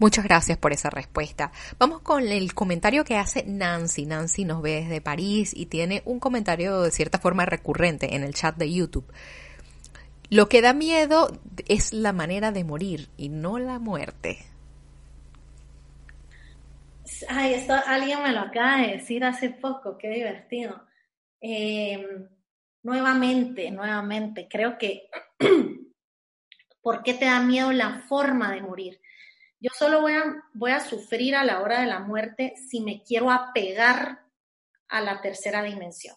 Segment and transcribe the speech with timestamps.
[0.00, 1.52] Muchas gracias por esa respuesta.
[1.78, 4.06] Vamos con el comentario que hace Nancy.
[4.06, 8.32] Nancy nos ve desde París y tiene un comentario de cierta forma recurrente en el
[8.32, 9.04] chat de YouTube.
[10.30, 14.38] Lo que da miedo es la manera de morir y no la muerte.
[17.28, 20.82] Ay, esto alguien me lo acaba de decir hace poco, qué divertido.
[21.42, 22.26] Em,
[22.82, 25.10] nuevamente, nuevamente, creo que,
[26.80, 28.98] ¿por qué te da miedo la forma de morir?
[29.60, 34.24] Yo solo voy a, sufrir a la hora de la muerte si me quiero apegar
[34.88, 36.16] a la tercera dimensión.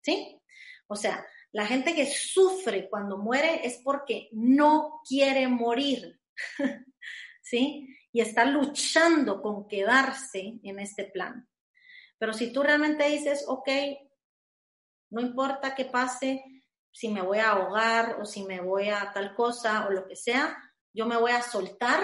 [0.00, 0.40] ¿Sí?
[0.86, 6.20] O sea, la gente que sufre cuando muere es porque no quiere morir.
[7.42, 7.88] ¿Sí?
[8.12, 11.48] Y está luchando con quedarse en este plan.
[12.18, 13.68] Pero si tú realmente dices, ok,
[15.10, 16.44] no importa qué pase,
[16.92, 20.16] si me voy a ahogar o si me voy a tal cosa o lo que
[20.16, 20.56] sea,
[20.94, 22.00] yo me voy a soltar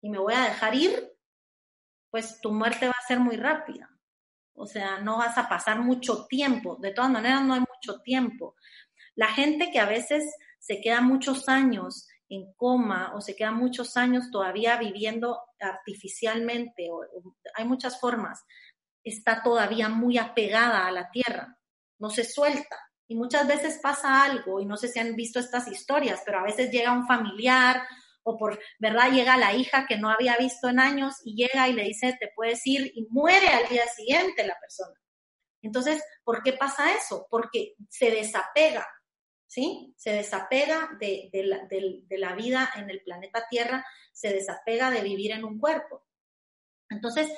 [0.00, 1.12] y me voy a dejar ir,
[2.10, 3.90] pues tu muerte va a ser muy rápida.
[4.54, 6.76] O sea, no vas a pasar mucho tiempo.
[6.80, 8.56] De todas maneras, no hay mucho tiempo.
[9.14, 10.24] La gente que a veces
[10.58, 16.88] se queda muchos años en coma o se queda muchos años todavía viviendo artificialmente,
[17.54, 18.44] hay muchas formas,
[19.02, 21.58] está todavía muy apegada a la tierra,
[21.98, 22.76] no se suelta.
[23.10, 26.44] Y muchas veces pasa algo, y no sé si han visto estas historias, pero a
[26.44, 27.80] veces llega un familiar
[28.22, 29.10] o por, ¿verdad?
[29.12, 32.30] Llega la hija que no había visto en años y llega y le dice, te
[32.34, 34.94] puedes ir y muere al día siguiente la persona.
[35.62, 37.26] Entonces, ¿por qué pasa eso?
[37.30, 38.86] Porque se desapega,
[39.46, 39.94] ¿sí?
[39.96, 41.30] Se desapega de,
[42.10, 46.04] la, vida en el planeta Tierra, se desapega de vivir en un cuerpo.
[46.90, 47.30] Entonces,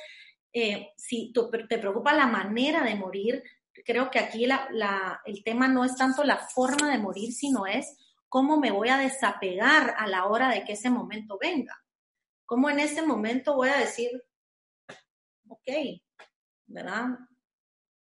[0.53, 1.33] eh, si
[1.69, 3.43] te preocupa la manera de morir,
[3.85, 7.97] creo que aquí el tema no es tanto la forma de morir, sino es
[8.31, 11.85] ¿Cómo me voy a desapegar a la hora de que ese momento venga?
[12.47, 14.11] ¿Cómo en ese momento voy a decir,
[15.49, 15.69] ok,
[16.69, 17.07] ¿verdad?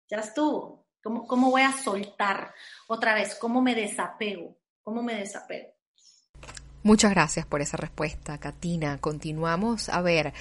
[0.07, 0.85] Ya estuvo.
[1.01, 2.53] ¿Cómo, ¿Cómo voy a soltar
[2.87, 3.35] otra vez?
[3.35, 4.55] ¿Cómo me desapego?
[4.83, 5.69] ¿Cómo me desapego?
[6.83, 8.99] Muchas gracias por esa respuesta, Katina.
[8.99, 9.89] Continuamos.
[9.89, 10.33] A ver,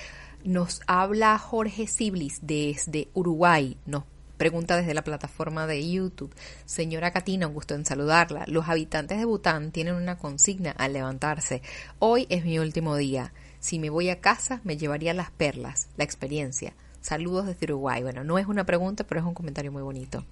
[0.44, 3.78] nos habla Jorge Siblis desde Uruguay.
[3.86, 4.04] Nos
[4.38, 6.32] Pregunta desde la plataforma de YouTube.
[6.64, 8.44] Señora Katina, un gusto en saludarla.
[8.46, 11.60] Los habitantes de Bután tienen una consigna al levantarse.
[11.98, 13.32] Hoy es mi último día.
[13.58, 16.72] Si me voy a casa, me llevaría las perlas, la experiencia.
[17.00, 18.00] Saludos desde Uruguay.
[18.04, 20.24] Bueno, no es una pregunta, pero es un comentario muy bonito.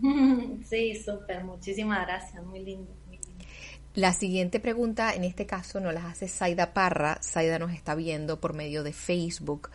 [0.64, 1.44] Sí, súper.
[1.44, 2.42] Muchísimas gracias.
[2.44, 2.90] Muy lindo.
[3.94, 7.18] La siguiente pregunta, en este caso, nos la hace Saida Parra.
[7.20, 9.68] Saida nos está viendo por medio de Facebook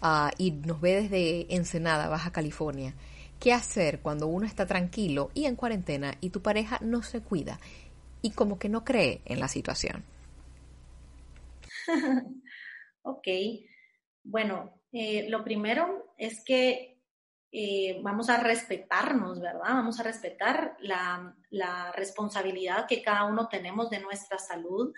[0.00, 2.94] ah, y nos ve desde Ensenada, Baja California.
[3.40, 7.60] ¿Qué hacer cuando uno está tranquilo y en cuarentena y tu pareja no se cuida
[8.22, 10.04] y como que no cree en la situación?
[13.02, 13.28] ok,
[14.24, 16.96] bueno, eh, lo primero es que
[17.52, 19.62] eh, vamos a respetarnos, ¿verdad?
[19.62, 24.92] Vamos a respetar la, la responsabilidad que cada uno tenemos de nuestra salud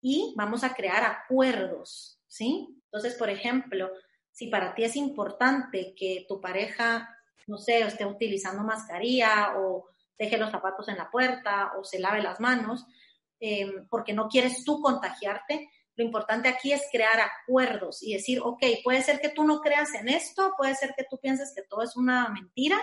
[0.00, 2.82] y vamos a crear acuerdos, ¿sí?
[2.86, 3.90] Entonces, por ejemplo,
[4.32, 7.08] si para ti es importante que tu pareja
[7.46, 9.88] no sé, esté utilizando mascarilla o
[10.18, 12.86] deje los zapatos en la puerta o se lave las manos,
[13.40, 15.68] eh, porque no quieres tú contagiarte.
[15.96, 19.94] Lo importante aquí es crear acuerdos y decir, ok, puede ser que tú no creas
[19.94, 22.78] en esto, puede ser que tú pienses que todo es una mentira,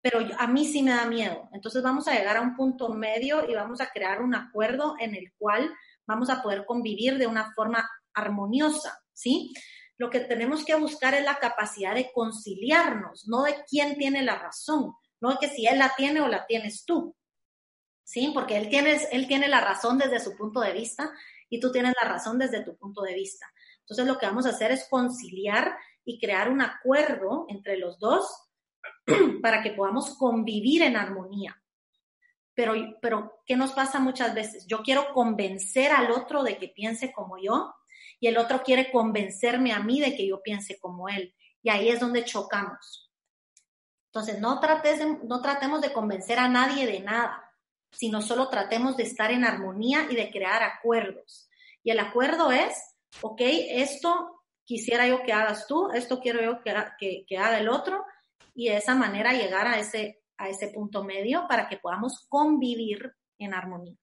[0.00, 1.48] pero a mí sí me da miedo.
[1.52, 5.14] Entonces vamos a llegar a un punto medio y vamos a crear un acuerdo en
[5.14, 5.70] el cual
[6.06, 9.52] vamos a poder convivir de una forma armoniosa, ¿sí?
[10.00, 14.38] Lo que tenemos que buscar es la capacidad de conciliarnos, no de quién tiene la
[14.38, 17.14] razón, no de que si él la tiene o la tienes tú,
[18.02, 18.30] ¿sí?
[18.32, 21.12] Porque él tiene, él tiene la razón desde su punto de vista
[21.50, 23.46] y tú tienes la razón desde tu punto de vista.
[23.80, 28.26] Entonces lo que vamos a hacer es conciliar y crear un acuerdo entre los dos
[29.42, 31.62] para que podamos convivir en armonía.
[32.54, 34.66] Pero, pero, ¿qué nos pasa muchas veces?
[34.66, 37.74] Yo quiero convencer al otro de que piense como yo
[38.20, 41.34] y el otro quiere convencerme a mí de que yo piense como él.
[41.62, 43.10] Y ahí es donde chocamos.
[44.12, 47.42] Entonces, no, trates no tratemos de convencer a nadie de nada,
[47.90, 51.48] sino solo tratemos de estar en armonía y de crear acuerdos.
[51.82, 52.74] Y el acuerdo es,
[53.22, 58.04] ok, esto quisiera yo que hagas tú, esto quiero yo que, que haga el otro,
[58.54, 63.14] y de esa manera llegar a ese, a ese punto medio para que podamos convivir
[63.38, 63.96] en armonía.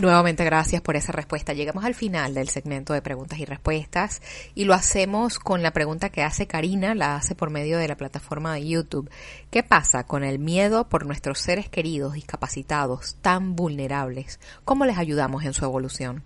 [0.00, 1.54] Nuevamente gracias por esa respuesta.
[1.54, 4.22] Llegamos al final del segmento de preguntas y respuestas
[4.54, 7.96] y lo hacemos con la pregunta que hace Karina, la hace por medio de la
[7.96, 9.10] plataforma de YouTube.
[9.50, 14.38] ¿Qué pasa con el miedo por nuestros seres queridos discapacitados tan vulnerables?
[14.64, 16.22] ¿Cómo les ayudamos en su evolución?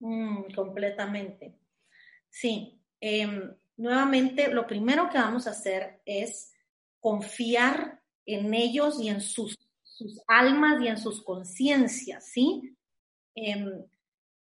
[0.00, 1.54] Mm, completamente.
[2.28, 6.52] Sí, em, nuevamente lo primero que vamos a hacer es
[7.00, 9.56] confiar en ellos y en sus
[10.00, 12.74] sus almas y en sus conciencias, ¿sí?
[13.34, 13.84] Em,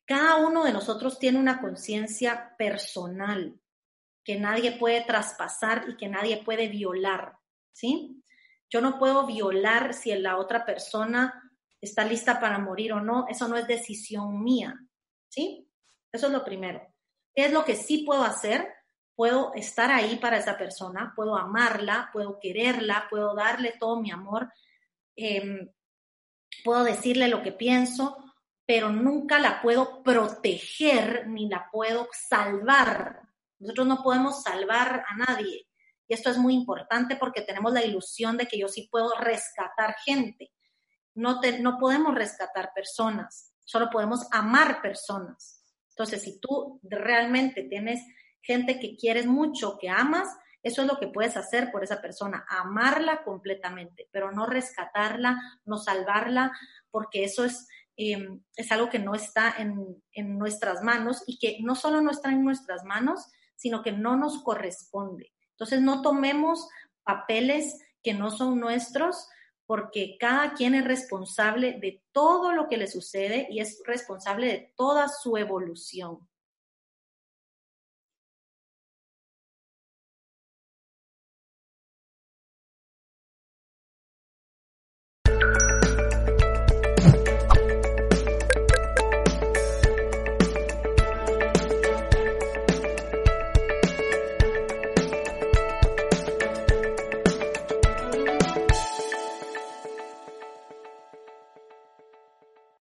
[0.05, 3.59] cada uno de nosotros tiene una conciencia personal
[4.23, 7.39] que nadie puede traspasar y que nadie puede violar,
[7.73, 8.23] ¿sí?
[8.69, 11.51] Yo no puedo violar si la otra persona
[11.81, 14.75] está lista para morir o no, eso no es decisión mía,
[15.29, 15.67] ¿sí?
[16.11, 16.85] Eso es lo primero.
[17.33, 18.67] ¿Qué es lo que sí puedo hacer?
[19.15, 24.51] Puedo estar ahí para esa persona, puedo amarla, puedo quererla, puedo darle todo mi amor,
[25.17, 25.69] Em,
[26.63, 28.17] puedo decirle lo que pienso,
[28.65, 33.21] pero nunca la puedo proteger ni la puedo salvar.
[33.59, 35.67] Nosotros no podemos salvar a nadie.
[36.07, 39.95] Y esto es muy importante porque tenemos la ilusión de que yo sí puedo rescatar
[40.05, 40.53] gente.
[41.15, 45.63] No, no podemos rescatar personas, solo podemos amar personas.
[45.89, 48.01] Entonces, si tú realmente tienes
[48.39, 50.29] gente que quieres mucho, que amas,
[50.67, 55.77] eso es lo que puedes hacer por esa persona, amarla completamente, pero no rescatarla, no
[55.77, 56.51] salvarla,
[56.91, 61.57] porque eso es, em, es algo que no está en, en nuestras manos y que
[61.61, 65.33] no solo no está en nuestras manos, sino que no nos corresponde.
[65.51, 66.67] Entonces, no tomemos
[67.03, 69.27] papeles que no son nuestros,
[69.65, 74.73] porque cada quien es responsable de todo lo que le sucede y es responsable de
[74.75, 76.27] toda su evolución.